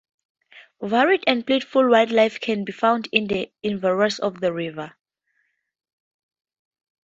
[0.81, 4.95] Varied and plentiful wildlife can be found in the environs of the river.